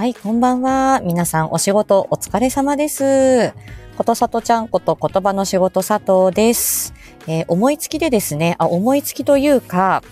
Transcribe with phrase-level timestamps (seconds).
[0.00, 1.02] はい、こんばんは。
[1.04, 3.52] 皆さんお仕事お疲れ様です。
[3.98, 6.94] ことさとちゃんこと言葉の仕事佐藤です。
[7.26, 10.02] えー思いつきでですね、あ、思いつきというか、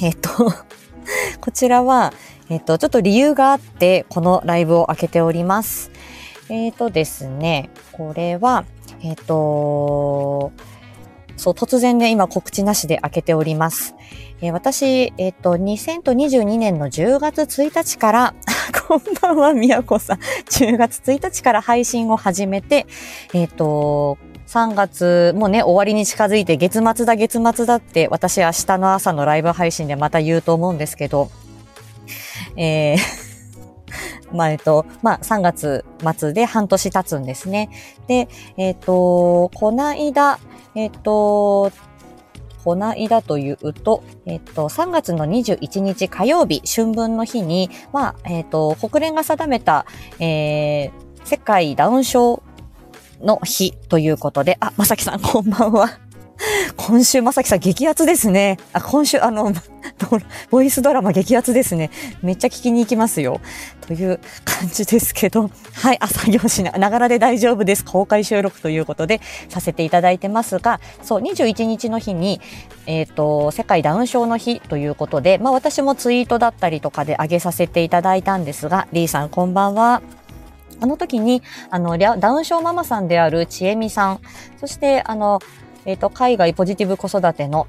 [0.00, 0.30] えっ、と、
[1.42, 2.12] こちらは、
[2.50, 5.90] えっ、と、ちょっと理由があって、このライブを開けております。
[6.48, 8.64] えっ、とですね、これは、
[9.02, 10.52] えっ、と、
[11.36, 13.94] そう、突然ね、今告知なしで開けております。
[14.40, 18.34] えー私、えっ、と、2022年の10月1日から、
[18.86, 20.18] こんばんは、みやこさん。
[20.50, 22.86] 10月1日から配信を始めて、
[23.32, 31.30] えっ、と、3月、もうね、終わりに近づいて、月末だ、月末だって、私明日の朝のライブ配信でまた言うと思うんですけど、
[32.56, 33.26] えー
[34.32, 35.84] まあ、えっと、まあ、3月
[36.16, 37.70] 末で半年経つんですね。
[38.06, 40.38] で、えっ、と、こないだ、
[40.76, 41.72] えっ、と、
[42.66, 49.86] こないだというと、えっと、3月の21日火曜日、春分の日に、まあ、えっと、国連が定めた、
[50.18, 50.90] えー、
[51.24, 52.42] 世界ダウン症
[53.20, 56.05] の日ということで、あ、まさきさん、こんばんは。
[56.76, 58.58] 今週、まさきさん、激アツですね。
[58.72, 59.52] あ、今週、あの、
[60.50, 61.90] ボイスドラマ激アツですね。
[62.22, 63.40] めっちゃ聞きに行きますよ。
[63.86, 67.84] という感じですけど、 はい、あ、作業しな、がらで大丈夫です。
[67.84, 72.40] 公開収録ということで、させていただいてますが、そう、21日の日に、
[72.86, 80.02] えっ、と、世界ダウン症の日ということで、まあ私もツイートだったりとかで上げさせていただいたんですが、リーさんこんばんは。
[80.80, 84.20] あの時に、あの、ダウン症ママさんであるちえみさん、
[84.60, 85.40] そして、あの、
[85.86, 87.66] えっ、と、海外ポジティブ子育ての、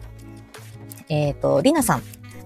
[1.10, 2.04] えっ、と、りなさん。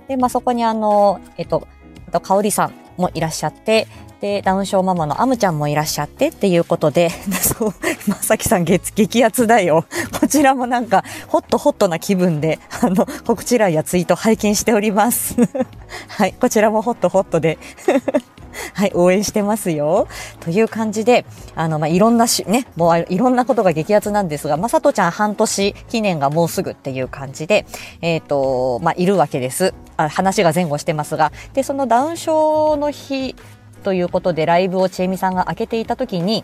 [0.08, 1.68] で、まあ、そこにあの、えっ、と、
[2.08, 3.88] あと、かおりさんもいらっしゃって、
[4.22, 7.10] で、ダウン症ママのアムちゃんもいらっしゃってっていうことで、
[7.42, 7.74] そう、
[8.08, 9.86] まさきさん激激アツだよ。
[10.20, 15.36] こちらもなんか、ホットホットな気分で、あの、告知欄やツイート拝見しております。
[16.08, 17.58] はい、こちらもホットホットで。
[18.74, 20.08] はい、応援してますよ。
[20.40, 27.66] という感じで、あの、まあ、いろんなし、ね、もういろんなことが激アツなんですが、まさとちゃん半年記念がもうすぐっていう感じで、
[28.02, 29.74] えっ、と、まあ、いるわけです。
[29.98, 33.36] あ話が前後してますが、で、そのダウン症の日
[33.84, 36.44] ということで、ライブをちえみさんが開けていたときに、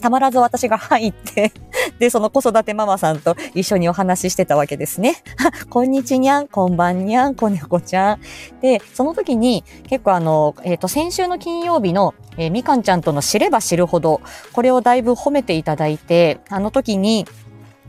[0.00, 1.52] たまらず私が入って、
[1.98, 5.16] で、その子育てママさんと一緒にお話ししてたわけですね。
[5.70, 8.20] こんにちにゃん、こんばんにゃん、こにゃこちゃん。
[8.60, 14.20] で、その時に結構あの、えっ、と、先週の金曜日の、えーみかんちゃんとの知れば知るほど、
[14.52, 17.26] これをだいぶ褒めていただいて、あの時に、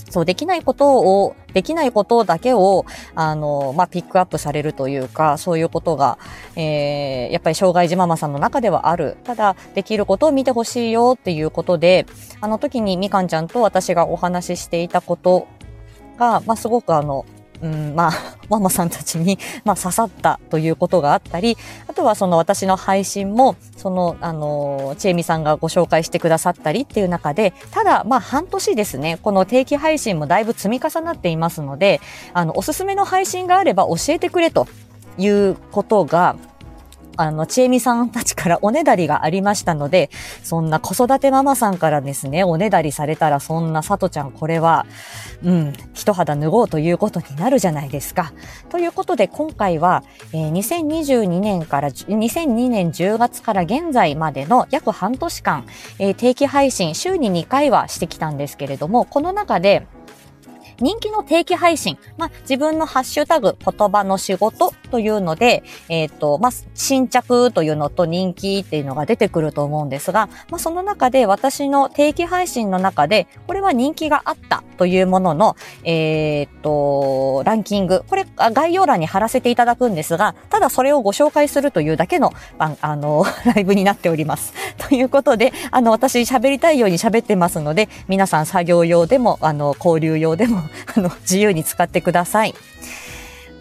[0.10, 6.18] そう、できないことを、できないことだけを、あの、まあ、ピックアップされるというか、そういうことが、
[6.56, 9.18] えー、やっぱり障害児ママさんの中ではある。
[9.24, 12.06] ただ、できることを見てほしいよっていうことで、
[12.42, 15.48] あの時にみかんちゃんと私がお話ししていたこと
[16.18, 17.26] が、まあ、すごくあの、
[17.62, 18.12] うん、まあ、
[18.50, 32.02] ママさんたちに、まあ、刺さったということがあったり、あとはその私の配信も、その、あの、ちえみさんがご紹介してくださったりっていう中で、ただ、まあ、半年ですね、この定期配信もだいぶ積み重なっていますので、
[32.34, 34.68] あの、おすすめの配信があれば教えてくれと
[35.18, 36.36] いうことが、
[37.18, 40.10] あの、ちえみさんたちからおねだりがありましたので、
[40.44, 44.86] そんな子育てママさんからですね、おねだりされたら、そんなさとちゃんこれは、
[45.44, 48.34] うん、一肌脱ごうということになるじゃないですか。
[48.70, 50.04] ということで、今回は、
[50.34, 55.66] えー2022年から、2002年10月から現在までの約半年間、
[56.00, 59.86] えー定期配信、週に2回はしてきたんですけれども、この中で、
[60.80, 61.98] 人気の定期配信。
[62.18, 78.04] まあ、自分のハッシュタグ、言葉の仕事というので、えっ、と、まあ、新着というのと人気っていうのが出てくると思うんですが、まあ、その中で私の定期配信の中で、これは人気があったというものの、えっ、と、ランキング。
[78.08, 84.54] これ、概要欄に貼らせていただくんですが、ただそれをご紹介するというだけの、ああの、 ライブになっております。
[84.78, 90.62] ということで、あの、私喋りたいように喋ってますので、皆さん作業用でも、あの、交流用でも、
[90.96, 92.56] あの、自由に使ってください。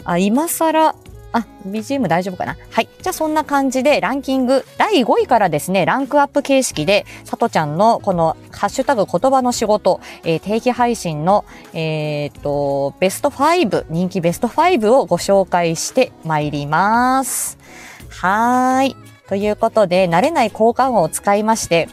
[0.04, 0.94] あ、今更、
[1.32, 2.88] あ、BGM 大丈夫かなはい。
[3.00, 17.58] じゃあそんな感じでランキング第5位からですね、ランクアップ形式で、さとちゃんのこのハッシュタグ言葉の仕事、えー定期配信の、えーっと、ベスト5、人気ベスト5をご紹介してまいります。
[18.10, 18.96] はーい。
[19.28, 21.88] ということで、慣れない交換音を使いまして、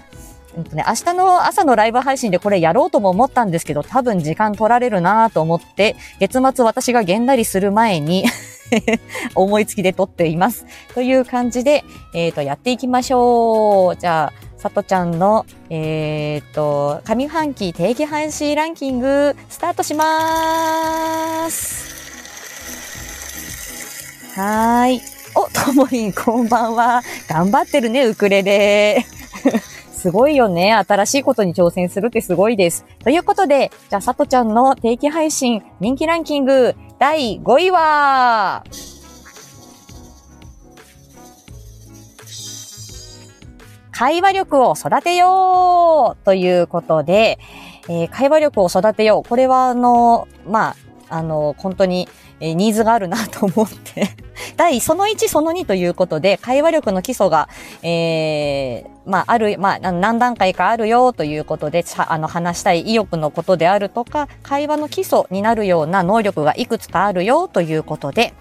[0.57, 8.25] うんとね、明日の朝のライブ配信でこれやろうとも思ったんですけど、多分時間取られるなと思って、月末私がげんなりする前に
[9.36, 10.66] 思いつきで撮っています。
[10.94, 13.98] という感じで、えっ、と、やっていきましょう。
[13.98, 21.90] じゃあ、さとちゃんの、えっ、と、上半期定期配信ランキング、スタートしまーす。
[24.36, 25.02] はーい。
[25.36, 27.04] お、ともりん、こんばんは。
[27.28, 29.06] 頑張ってるね、ウクレレ。
[30.00, 30.74] すごいよね。
[30.74, 32.86] 新しいことに挑戦するってすごいです。
[33.04, 38.63] ということで、じゃあ、さとちゃんの定期配信人気ランキング第5位は、
[43.92, 47.38] 会話力を育てようということで、
[47.90, 49.28] えー、会話力を育てよう。
[49.28, 50.75] これは、あの、ま
[51.10, 52.07] あ、あの、本当に、
[52.40, 54.10] え、ニーズがあるなと思って
[54.58, 57.50] 第、その1、その2ということで、会話力の基礎が、
[57.84, 68.34] えー、まあ、ある、まあ、何段階かあるよということで、あの、話したい意欲のことであるとか、会話の基礎になるような能力がいくつかあるよということで、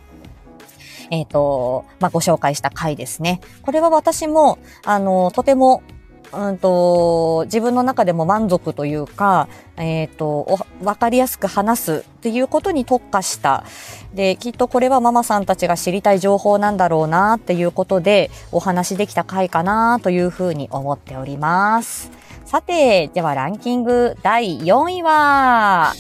[1.11, 3.41] えっ、ー、と、まあ、ご紹介した回ですね。
[3.63, 5.83] これは私も、あの、とても、
[6.33, 13.65] うんと、自分の中でも満足というか、えっ、ー、と、わかりやすく話すっていうことに特化した。
[14.15, 22.11] で、きっとこれはママさんたちが知りたい情報なんだろうなっていうことでお話できた回かなというふうに思っております。
[22.45, 25.93] さて、ではランキング第4位は、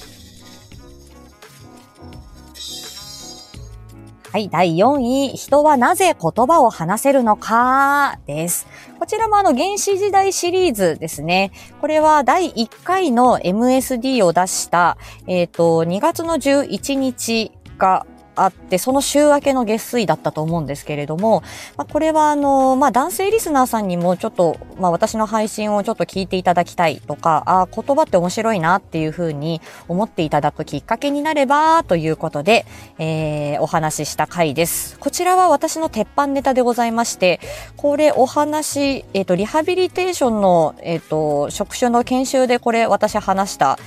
[4.38, 8.68] はい、第4位、人はなぜ言葉を話せるのかです。
[9.00, 11.50] こちらもあの原始時代シリーズですね。
[11.80, 14.96] これは第1回の MSD を出した、
[15.26, 18.06] えっ、ー、と、2月の11日が
[18.42, 21.42] あって、その週明けの月水だったと思うんですけれども、
[21.76, 32.66] まあ、これはあの、まあ、男性リスナーさんにもちょっと、まあ、私の配信をちょっと聞いていただきたいとか、ああ、言葉って面白いなっていうふうに思っていただくきっかけになれば、ということで、
[32.98, 34.98] えー、お話しした回です。
[34.98, 37.40] こちらは私の鉄板ネタでございまして、
[37.76, 43.78] これお話、えっ、ー、と、リハビリテーションの、えっ、ー、と、職種の研修でこれ私話した、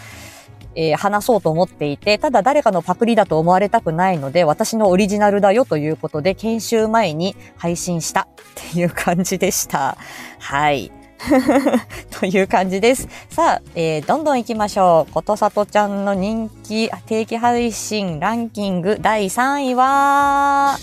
[0.76, 9.98] えー、話そうと思っていて、ただ誰かのパクリだと思われたくないので、私のオリジナルだよということで、研修前に配信したっていう感じでした。
[10.40, 10.92] はい。
[12.10, 13.08] という感じです。
[13.30, 15.14] さあ、えー、どんどん行きましょう。
[15.14, 20.78] ことさとちゃんの人気定期配信ランキング第3位は、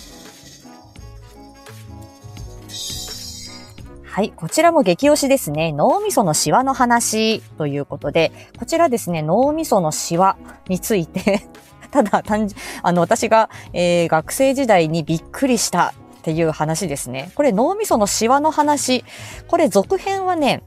[4.18, 4.32] はい。
[4.34, 5.70] こちらも激推しですね。
[5.70, 10.36] 脳みそのシワの話ということで、こちらですね、脳みそのシワ
[10.66, 11.48] について
[11.92, 17.30] ただ単純、あの、私が、えー、学生時代にびっくりしたっていう話ですね。
[17.36, 19.04] これ脳みそのシワの話。
[19.46, 20.64] これ続編はね、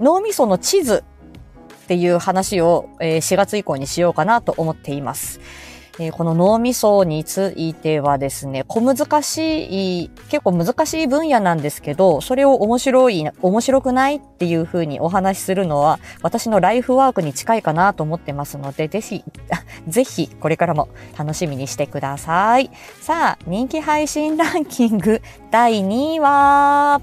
[0.00, 1.04] 脳みその地図
[1.84, 5.40] っていう話を、えー、4月以降にしようかなと思っています。
[5.98, 19.22] えー、この脳みそについてはですね、小難しい、結構難しい分野なんですけど、それを面白い、面白くないっていうふうにお話しするのは、私のライフワークに近いかなと思ってますので、ぜひ、
[19.86, 22.70] ぜひ、これからも楽しみにしてください。
[23.00, 27.02] さあ、人気配信ランキング第2位は、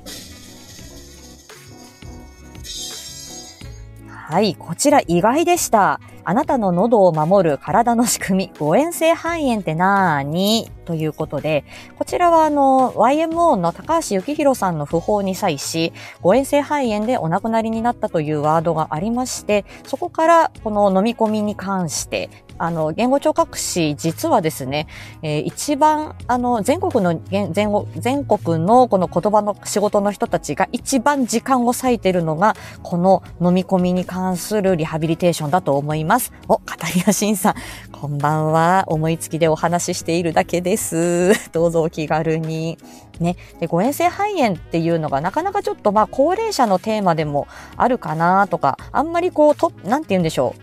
[4.32, 6.02] はい、こちら意外でした。
[6.24, 10.70] あなたの喉を守る体の仕組み、誤嚥性肺炎ってなーに？
[10.86, 11.64] ということで、
[11.98, 22.30] こちらはあの、YMO の高橋幸宏さんの訃報に際し、誤嚥性肺炎でお亡くなりになったというワードがありまして、そこからこの飲み込みに関して
[22.64, 24.86] あの、言語聴覚士、実はですね、
[25.24, 27.52] えー、一番、あの、全国の、全
[27.98, 36.34] 全国のこの言葉の仕事の人たちが一番時間を割いてるのが、この飲み込みに関するリハビリテーションだと思います。
[36.48, 37.56] お、カタリアシンさん、
[37.92, 38.84] こんばんは。
[38.86, 41.34] 思いつきでお話ししているだけでです。
[41.52, 42.78] どうぞお気軽に。
[43.20, 43.36] ね。
[43.60, 50.56] で、誤嚥性肺炎っていうのがなかなかちょっとまあ高齢者のテーマでもあるかなとか、あんまりこう、と、なんて言うんでしょ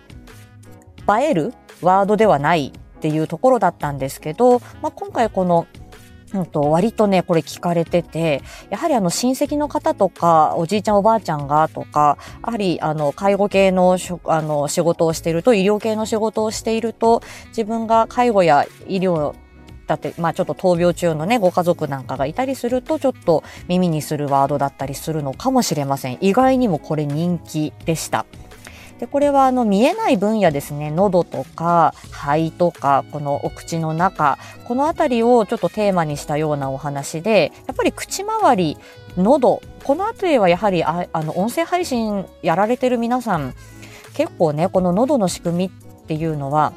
[1.07, 1.21] う。
[1.21, 5.67] 映えるワードではないっていうところだったんですけど、まあ、今回この
[6.35, 19.35] うんと、割とね、これ聞かれてて、やはりあの親戚の方とか、おじいちゃんおばあちゃんがとか、やはりあの介護系のあの仕事をしていると、医療系の仕事をしていると、自分が介護や医療
[19.88, 26.18] だって、まあちょっと闘病中のね、ご家族なんかがいたりすると、ちょっと耳にするワードだったりするのかもしれません。
[26.21, 28.26] 意外にもこれ人気でした。
[29.00, 30.90] で、これはあの見えない分野ですね。
[30.90, 38.76] 喉とか肺とか、このお口の中、このあたりをちょっとテーマにしたようなお話で、やっぱり口周り、
[39.16, 43.54] 喉、このあたりはやはりああの音声配信やられてる皆さん、
[44.12, 45.71] 結構ね、この喉の仕組みっ
[46.07, 46.73] ていうのは、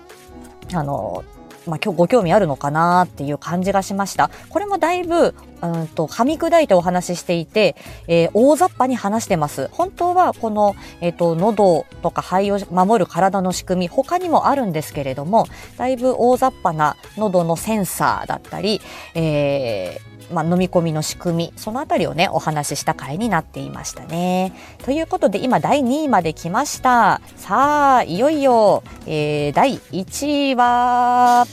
[0.73, 1.23] あの、
[1.67, 4.29] まあ、今日ご興味あるのかなっていう感じがしました。
[4.49, 7.75] これもだいぶ、うんと、噛み砕いてお話ししていて、
[8.07, 9.69] えー、大雑把に話してます。
[9.71, 18.81] 本当はこの、えっ、ー、と、喉とか肺を守る体の仕組み、他にもあるんですけれども、だいぶ大雑把な喉のセンサーだったり、
[19.13, 24.53] えーまあ、飲み込みの仕組み、そのあたりをね、お話しした回になっていましたね。
[24.79, 27.21] ということで、今、第2位まで来ました。
[27.35, 31.45] さあ、いよいよ、えー、第1位は、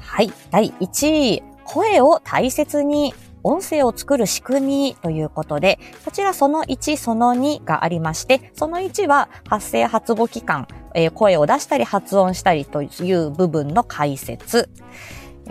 [0.00, 14.68] はい、第1位、声を大切に音声を作る仕組みということで、こちらその1、その2がありまして、その1は発声発語期間、えー、声を出したり発音したりという部分の解説。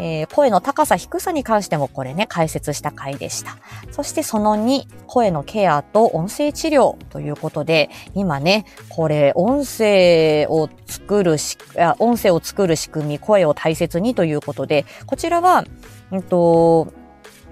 [0.01, 3.58] えー、声の高さ低さに関してもこれね、解説した回でした。
[3.91, 11.58] そしてその2、声のケアと音声治療ということで、今ね、これ、音声を作るし、
[12.00, 15.65] 音声を作る仕組み、声を大切にということで、こちらは、
[16.12, 16.93] うんと、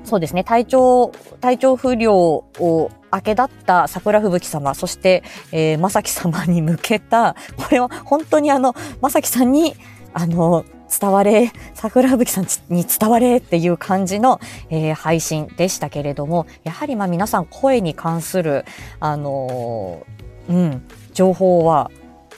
[0.07, 1.11] そうですね、体調、
[1.41, 5.21] 体調不良を明けだった桜吹雪様、そして、
[5.51, 9.75] えー、まさき様に向けた、 これは本当にあの、まさきさんに、
[10.13, 18.63] あの、伝われ、桜吹雪さんに伝われっていう感じの、えー、配信でしたけれども、やはりまあ皆さん声に関する、
[19.01, 21.91] あのー、うん、情報は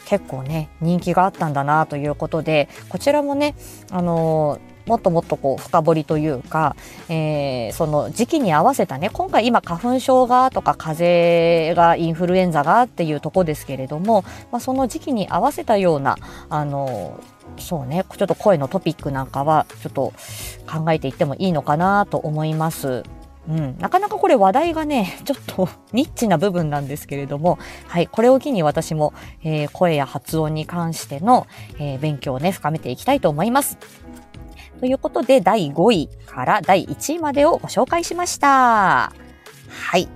[0.05, 3.53] 結構ね、人気があったんだなということで、こちらもね、
[3.91, 6.75] あのーもっともっとこう深掘りというか、
[7.09, 16.17] えー、その時期に合わせたね今回今花粉症がとか風邪がインフルエンザがっていうとこですけれども、まあ、その時期に合わせたような
[16.49, 17.21] あの
[17.59, 20.11] そうねちょっと声のトピックなんかはちょっと
[20.67, 23.03] 考えていってもいいのかなと思います。
[23.47, 31.47] うん、なかなかこれ話題がね、 ちょっとニッチな部分なんですけれども、はい、これを機に私も、えー、声や発音に関しての、
[31.79, 33.77] えー、勉強をね、深めていきたいと思います。
[34.79, 39.13] ということで、第5位から第1位までをご紹介しました。
[39.69, 40.07] はい。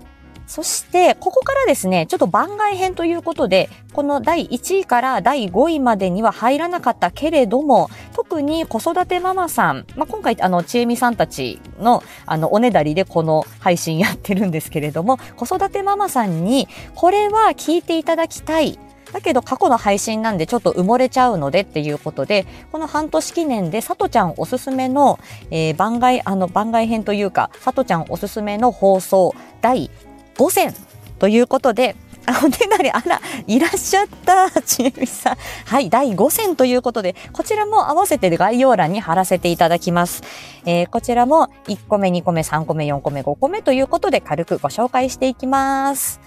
[0.46, 18.78] そして、ここからですね、ちょっと番外編ということで、この第1位から第5位までには入らなかったけれども、特に子育てママさん、まあ、今回、あの、ちえみさんたちの、あの、おねだりでこの配信やってるんですけれども、子育てママさんに、これは聞いていただきたい
[19.14, 25.20] だけど過去の配信なんでちょっと埋もれちゃうのでっていうことで、この半年記念でさとちゃんおすすめの、
[25.52, 29.92] えー、番外、あの番外編というか、さとちゃんおすすめの放送第
[30.36, 30.74] 5選
[31.20, 35.38] ということで、あ、お手なり、あら、いらっしゃった、ちえみさん。
[35.66, 40.24] はい、第5選ということで、こちらも合わせて概要欄に貼らせていただきます。
[40.66, 46.20] えー、こちらも1個目、2個目、3個目、4個目、5個目ということで軽くご紹介していきます。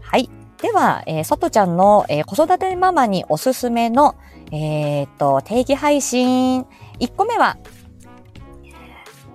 [0.00, 0.41] はい。
[0.62, 4.14] では、えー、さとちゃんの、えー、子育てママにおすすめの、
[4.52, 6.64] えー、っと、定期配信。
[7.00, 7.58] 1個目は、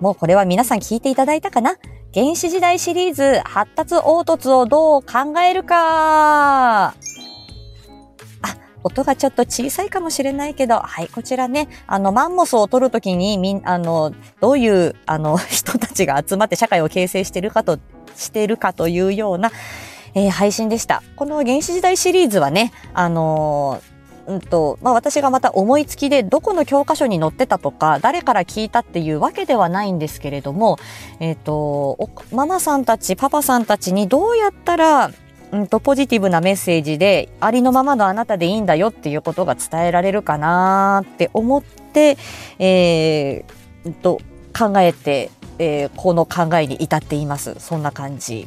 [0.00, 1.76] もうこれは皆さん聞いていただいたかな？
[2.14, 6.86] 原始時代シリーズ発達凹凸をどう考えるか。
[6.86, 6.94] あ、
[8.82, 17.78] 音がちょっと小さいかもしれないけど、はい、こちらね、あの、マンモスを取るときに、みん、あの、どういう、あの、人たちが集まって社会を形成してるかと、
[18.16, 19.52] してるかというような、
[20.14, 21.02] えー、配信でした。
[21.16, 30.78] この原始時代シリーズはね、あのー、うんと、まあ、私がまた思いつきでどこの教科書に載ってたとか、誰から聞いたっていうわけではないんですけれども、
[31.18, 35.10] え、ー、と、ママさんたち、パパさんたちにどうやったら、
[35.50, 42.18] うんと、ポジティブなメッセージで、ありのままのあなたでいいんだよっていうことが伝えられるかなって思って、
[42.58, 44.20] えー、と、
[44.56, 47.54] 考えて、えー、この考えに至っています。
[47.58, 48.46] そんな感じ。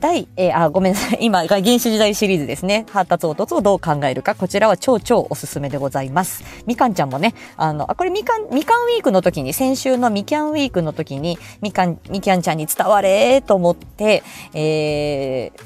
[0.00, 1.18] 第、えー、あ、ごめんなさい。
[1.24, 2.86] 今、原始時代シリーズですね。
[2.90, 4.34] 発達凹凸をどう考えるか。
[4.34, 6.42] こちらは超超おすすめでございます。
[6.66, 14.22] みかんちゃんもね、あの、あ、これみかん、みかんウィークの時に、先週のみきゃんウィークの時に、みかん、みきゃんちゃんに伝われと思って、
[14.54, 15.62] えー、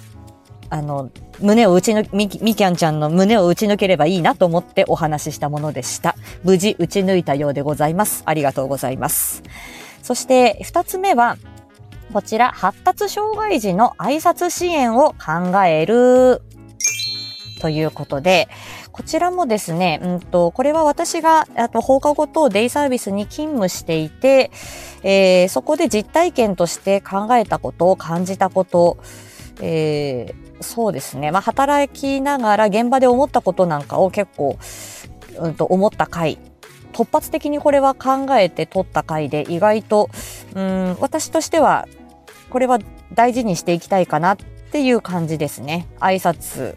[0.70, 1.10] あの、
[1.40, 6.16] 胸を打ち抜、み、みきゃんちゃんの胸を打ち抜ければいいなと思ってお話ししたものでした。
[6.42, 8.24] 無事打ち抜いたようでございます。
[8.26, 9.44] ありがとうございます。
[10.02, 11.36] そして、二つ目は、
[12.14, 16.42] こちら、発達障害児の挨拶支援を考える
[17.60, 18.48] ということで、
[18.92, 24.52] こちらもですね、うんと、これは私が、あと放課後等デイサービスに勤務していて、
[25.02, 28.96] えー、そこで実体験として考えたこと、感じたこと、
[29.60, 31.32] えー、そうですね。
[31.32, 34.56] まあ、働きながら現場で思ったことなんかを結構、
[35.40, 36.38] うんと、思った回
[36.92, 40.10] 突発的にこれは考えて撮った回で意外と、
[40.54, 41.88] うん、私としては、
[42.50, 42.78] これは
[43.12, 44.36] 大事にしていきたいかなっ
[44.72, 45.86] ていう感じですね。
[46.00, 46.76] 挨拶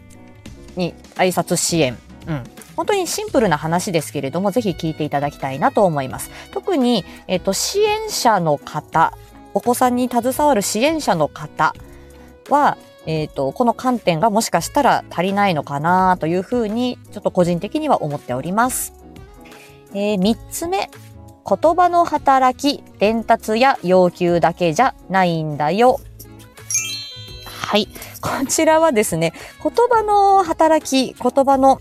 [0.76, 1.96] に、挨拶支援。
[2.26, 2.44] うん。
[2.76, 6.30] 本当にシンプルな話ですけれども、ぜひ聞いていただきたいなと思います。
[6.52, 9.12] 特に、えっと、支援者の方、
[9.52, 11.74] お子さんに携わる支援者の方
[12.48, 18.92] は、えっ、と、この観点がもしかしたら足りないのかなというふうに、ちょっと個人的には思っております。
[19.94, 20.90] えー、3つ目。
[21.48, 25.98] 言葉の働き、伝達や要求だけじゃないんだよ。
[27.46, 27.88] はい。
[28.20, 31.80] こちらはですね、言葉の働き、言葉の、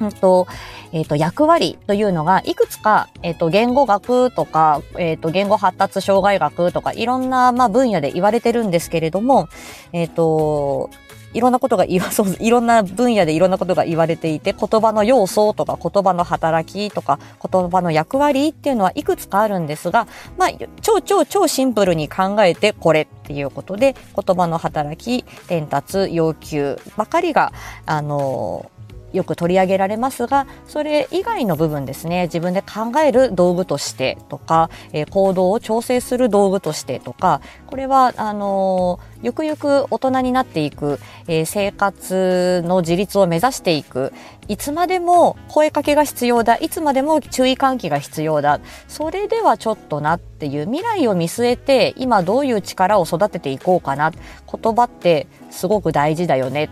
[0.00, 0.48] うんと、
[0.92, 9.48] えっ、ー、と、役割というのが、いくつか、えっ、ー、と、言語学とか、えっ、ー、と、言語発達障害学とか、いろんな、まあ、分野で言われてるんですけれども、
[9.92, 10.90] えっ、と、
[11.36, 20.06] いろんなことが言わ、そう、いろんな分野でいろんなことが言われていて、言葉の要素とか言葉の働きとか言葉の役割っていうのはいくつかあるんですが、
[20.38, 20.48] まあ、
[20.80, 27.52] 超超超シンプルに考えてこれっていうことで、言葉の働き、伝達、要求ばかりが、
[27.84, 28.70] あの
[29.12, 40.98] よく取り上げられますが、それ以外の部分ですね、自分で考える道具としてとか、えー、行動を調整する道具としてとか、これは、あのー、ゆくゆく大人になっていく、
[41.28, 44.12] えー、生活の自立を目指していく、
[44.48, 56.70] いつまでも声かけが必要だ、いつまでも注意喚起が必要だ、それではちょっとなっていう未来を見据えて、今どういう力を育てていこうかな、言葉ってすごく大事だよね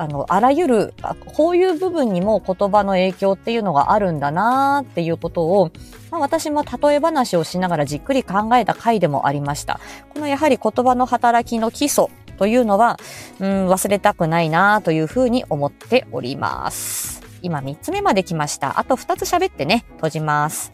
[0.00, 0.94] あの、あらゆる、
[1.36, 5.70] こういう部分にも言葉の影響っていうのがあるんだなっていうことを、
[6.10, 9.78] まあ、私も例え話をしながらじっくり考えた回でもありました。
[10.14, 12.06] このやはり言葉の働きの基礎
[12.38, 12.98] というのは、
[13.40, 17.20] うん、忘れたくないなというふうに思っております。
[17.42, 18.78] 今3つ目まで来ました。
[18.78, 20.72] あと2つ喋ってね、閉じます。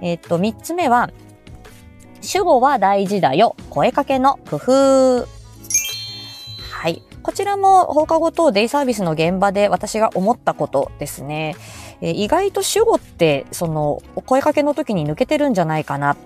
[0.00, 1.10] えっと、3つ目は、
[2.20, 3.56] 主語は大事だよ。
[3.70, 5.26] 声かけの工夫。
[6.70, 7.07] はい。
[7.22, 11.56] こちらも放課後等デイサービスの現場で私が思ったことですね。
[12.00, 16.16] え意外と主語って、その、お声かけの時に抜けてるんじゃないかな。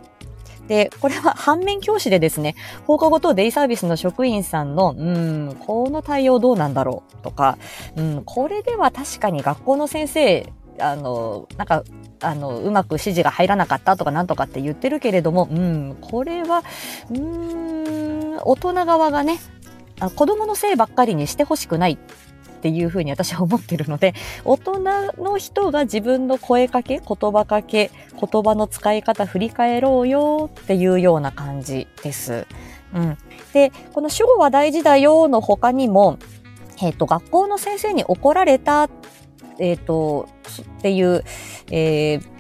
[0.69, 2.55] で、これは反面教師でですね、
[2.87, 7.59] 放課後等デイサービスの職員さんの、うん、この対応どうなんだろうとか、
[7.97, 11.85] うん、これでは確かに学校の先生、あの、なんか、
[12.21, 16.63] あの、うまく指示が入らなかったとかなんとかって言ってるけれども、うん、これは、
[17.11, 19.39] うん、大人側がね、
[20.03, 24.81] あ子供のせいばっかりにしてほしくないっていうふうに私は思ってるので、 大人
[25.19, 32.47] の人が自分の声かけ、言葉かけ、言葉の使い方振り返ろうよっていうような感じです。
[32.95, 33.19] うん。
[33.53, 36.19] で、この主語は大事だよの他にも、
[36.81, 38.89] えっ、ー、と、学校の先生に怒られた、
[39.59, 40.29] えっ、ー、と、
[40.79, 41.25] っていう、
[41.71, 42.32] えー、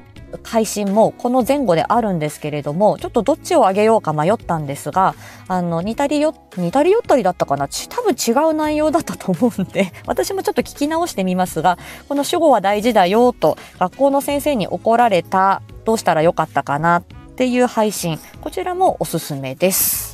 [0.43, 5.15] 配信もこの前後であるんですけれども、ちょっとどっちを上げようか迷ったんですが、
[5.49, 7.69] あの、似たりよ、似たりよったりだったかな？
[7.69, 17.03] 多分違う内容だったと思うんで、 私もちょっと聞き直してみますが、この主語は大事だよと、学校の先生に怒られた、どうしたらよかったかなっ
[17.37, 20.12] ていう配信、こちらもおすすめです。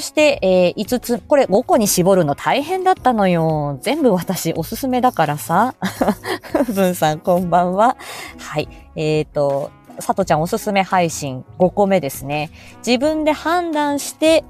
[0.00, 3.78] そして、えー、5つ、これ5個に絞るの大変だったのよ。
[3.82, 5.74] 全部私おすすめだからさ。
[6.74, 7.98] 文さんこんばんは。
[8.38, 8.68] はい。
[8.96, 12.50] えっ、ー、と、さとちゃんおすすめ配信5個目ですね。
[12.78, 14.42] 自分で判断して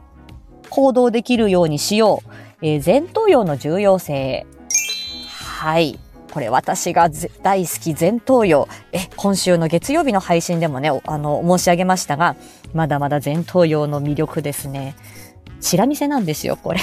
[0.68, 2.32] 行動できるようにしよう。
[2.62, 4.46] えー、前頭葉の重要性。
[5.34, 5.98] はい。
[6.32, 7.10] これ私が
[7.42, 8.68] 大好き前頭葉。
[8.92, 12.36] え、今週の月曜日の配信でもね、あの、申し上げましたが、
[12.72, 14.94] まだまだ前頭葉の魅力ですね。
[15.60, 16.80] チラ見せなんですよ、これ。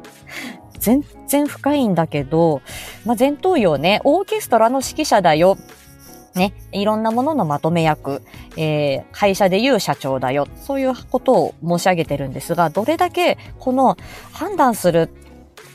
[0.78, 2.62] 全然深いんだけど、
[3.04, 5.56] まあ、前頭葉ね、オーケストラの指揮者だよ。
[6.34, 8.22] ね、いろんなもののまとめ役、
[8.58, 10.46] えー、会社でいう社長だよ。
[10.60, 13.96] そういうことを申し上げてるんですが、どれだけこの
[14.32, 15.08] 判断する、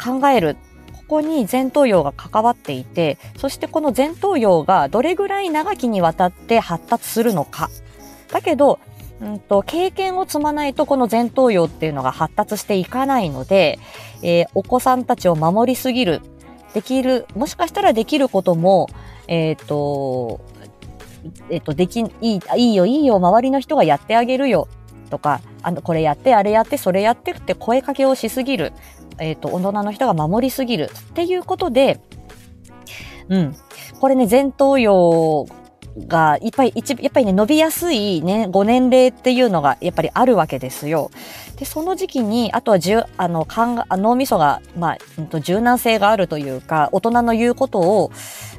[0.03, 0.55] 考える、
[0.93, 7.69] ここに前頭葉が関わっていて、そしてこの前頭葉がどれぐらい長きにわたって発達するのか。
[8.31, 8.79] だけど、
[9.21, 13.79] うんと、経験を積まないとこの前頭葉っていうのが発達していかないので、
[14.23, 16.21] えー、お子さんたちを守りすぎる、
[16.73, 18.87] できる、もしかしたらできることも、
[19.27, 20.41] えっ、ー、と、
[21.49, 24.67] えっ、ー、と、でき、いい、いいよ、いいよ、周りの人がやってあげるよ、
[25.11, 28.73] とか、あの、これやって、あれやって、それやってって声かけをしすぎる、
[29.19, 31.99] えっ、と、大人の人が守りすぎるっていうことで、
[33.29, 33.55] うん。
[33.99, 35.45] これね、前頭葉
[35.97, 41.11] が、いっぱい一、やっぱりね、伸びやすいね、ご年齢っていうのがやっぱりあるわけですよ。
[41.57, 48.11] で、その時期に、あとはじゅ、あの、かん脳みそが、まあ、うんと、柔軟性があるというか、大人の言うことを、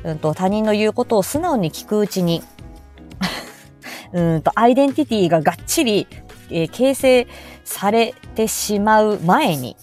[0.05, 2.43] うんと、他人の言うことを素直に聞くうちに、
[4.13, 6.07] うんと、アイデンティティががっちり、
[6.51, 7.27] えー、形成
[7.65, 9.77] されてしまう前に、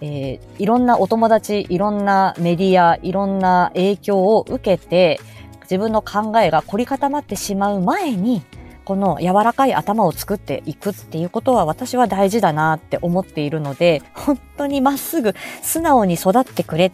[0.00, 5.20] えー、いろんなお友達、いろんなメディア、いろんな影響を受けて、
[5.62, 8.42] 自分の考えが凝り固まってしまう前に、
[8.84, 16.92] この柔らかい頭を作っていくっていうことは私は大事だなって思っているので、本当にまっすぐ素直に育ってくれっ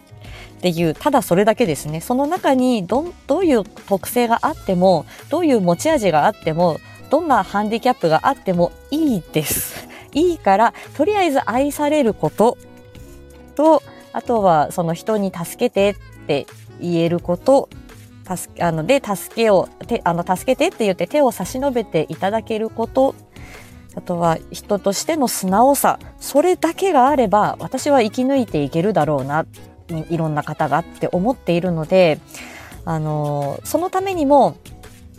[0.61, 2.01] ていう、ただそれだけですね。
[2.01, 6.79] その中にど、どういう特性があっても、どういう持ち味があっても、
[7.09, 9.87] どんなハンディキャップがあってもいいです。
[10.13, 12.57] いいから、とりあえず愛されること
[13.55, 13.81] と、
[14.13, 16.45] あとはその人に助けてって
[16.79, 17.69] 言えること
[18.37, 23.15] 助あので助けをてあの助けてって言って手を差し伸べていただけること。
[23.95, 25.99] あとは人としての素直さ。
[26.19, 29.45] それだけがあれば私は生き抜いていけるだろうな
[30.09, 32.19] いろんな方がって思っているので
[32.85, 34.57] あのそのためにも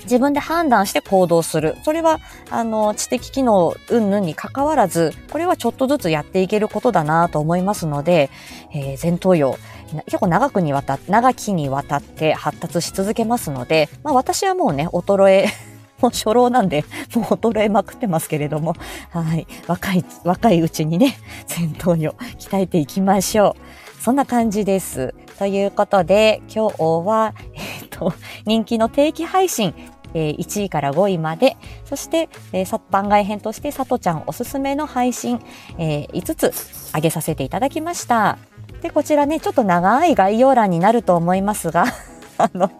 [0.04, 1.76] 自分で判断して行動する。
[1.84, 2.20] それは、
[2.50, 8.30] あの、知的機能云々に関わらず、これはちょっとずつやっていけることだなと思いますので、
[8.72, 9.56] えー、前頭葉、
[10.04, 15.48] 結構長くにわた、長きにわたって発達し続けますので、まあ私はもうね、衰え、
[16.00, 18.74] もう初老なんで、もう衰えまくってますけれども、
[19.10, 19.46] はい。
[19.66, 23.56] 若い、若いうちにね、戦闘を鍛えていきましょ
[23.98, 24.02] う。
[24.02, 25.14] そんな感じです。
[25.38, 28.14] ということで、今日は、えっ、ー、と、
[28.46, 29.74] 人気の定期配信、
[30.14, 35.40] えー、1位から5位まで、そして、えー、番外編として、さとちゃんおすすめの配信、
[35.78, 38.38] えー、5つ上げさせていただきました。
[38.82, 41.84] で、こちらね、ちょっと長い概要欄になると思いますが、
[42.38, 42.70] あの、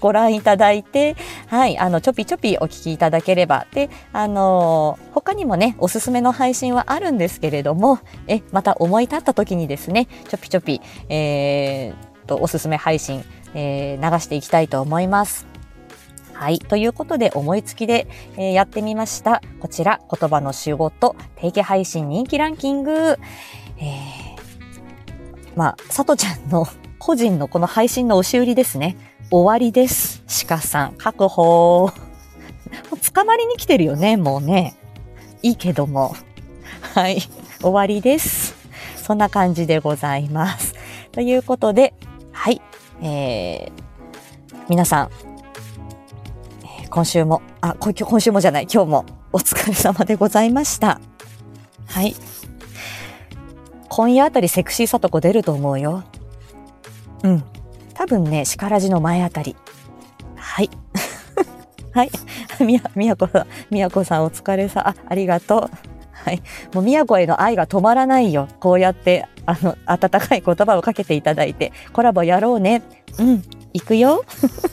[0.00, 3.66] ご覧いただいて、はい、あの、ちょぴちょぴお聞きいただければ。
[3.72, 15.46] で、あの、他にもね、おすすめの配信はあるんですけれども、え、また思い立った時にですね、ちょぴちょぴ、えー、と、おすすめ配信、えー、流していきたいと思います。
[16.32, 16.58] はい。
[16.58, 19.40] ということで、思いつきで、えー、やってみました。
[19.60, 23.18] こちら、言葉の仕事、定期配信人気ランキング。
[23.78, 24.33] えー
[25.56, 26.66] まあ、さとちゃんの
[26.98, 28.96] 個人のこの配信の押し売りですね。
[29.30, 30.22] 終わりです。
[30.46, 31.90] 鹿さん、確保。
[33.14, 34.74] 捕まりに来てるよね、もうね。
[35.42, 36.16] いいけども。
[36.94, 37.22] はい。
[37.60, 38.54] 終わりです。
[38.96, 40.74] そんな感じでございます。
[41.12, 41.94] ということで、
[42.32, 42.60] はい。
[43.02, 43.72] えー、
[44.68, 45.10] 皆さん、
[46.90, 51.00] 今週も、あ、今週もじゃない、今日もお疲れ様でございました。
[51.86, 52.14] はい。
[53.96, 56.02] 今夜あたりセクシーさとこ出ると思うよ。
[57.22, 57.44] うん。
[57.94, 59.54] 多分ね、シカラジの前あたり。
[60.34, 60.70] はい。
[61.94, 62.10] はい。
[62.58, 65.70] みや、みやこさん、みやこさんお疲れさ、あ、ありがとう。
[66.10, 66.42] はい。
[66.74, 68.48] もう、みやこへの愛が止まらないよ。
[68.58, 72.82] こうやって、あの、温かい言葉をかけていただいて、コラボやろうね。
[73.20, 73.44] うん。
[73.74, 74.24] 行くよ。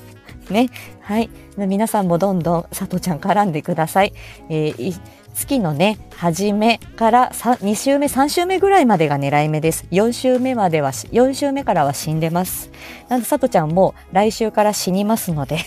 [0.50, 0.72] ね。
[1.02, 1.30] はい。
[1.58, 4.14] 皆さんもどんどん、さとちゃん絡んでください。
[4.50, 5.00] えー
[5.34, 9.86] 月のね、初めから2週目、3週目ぐらいまでが狙い目です。
[9.92, 12.72] 4週目までは、4週目からは死んでます。
[13.10, 15.60] なんで、さとちゃんも来週から死にますので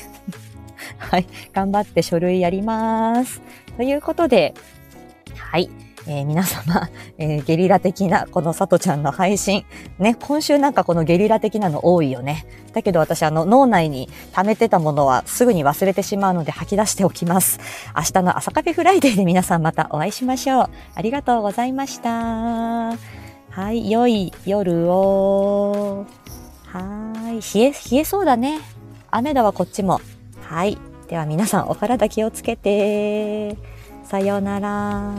[0.98, 3.40] はい、頑張って書類やります。
[3.76, 4.54] ということで、
[5.36, 5.70] はい。
[6.06, 6.88] えー、皆様、
[7.18, 9.64] えー、ゲリラ的なこのさとちゃんの配信。
[9.98, 12.46] ね、今週なんかこのゲリラ的なの多いよね。
[12.72, 17.58] だけど私あの脳内に溜めてたものはすぐに忘れてしまうので吐き出しておきます。
[17.96, 20.70] 明日の朝カフェフライデーで皆さんまたお会いしましょう。
[20.94, 22.10] ありがとうございました。
[22.10, 26.06] はい、良い夜を。
[26.66, 26.80] は
[27.30, 28.60] い、冷え、冷えそうだね。
[29.10, 30.00] 雨だわ、こっちも。
[30.42, 30.76] はい。
[31.08, 33.56] では皆さんお体気をつけて。
[34.04, 35.14] さようなら。